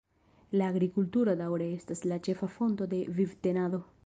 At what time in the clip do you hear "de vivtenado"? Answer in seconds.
2.97-3.87